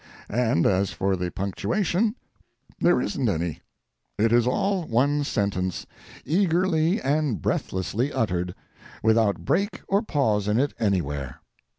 And 0.31 0.65
as 0.65 0.89
for 0.89 1.15
the 1.15 1.29
punctuation, 1.29 2.15
there 2.79 2.99
isn't 2.99 3.29
any. 3.29 3.61
It 4.17 4.33
is 4.33 4.47
all 4.47 4.87
one 4.87 5.23
sentence, 5.23 5.85
eagerly 6.25 6.99
and 6.99 7.39
breathlessly 7.39 8.11
uttered, 8.11 8.55
without 9.03 9.45
break 9.45 9.81
or 9.87 10.01
pause 10.01 10.47
in 10.47 10.59
it 10.59 10.73
anywhere. 10.79 11.41